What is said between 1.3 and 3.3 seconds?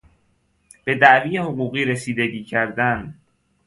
حقوقی رسیدگی کردن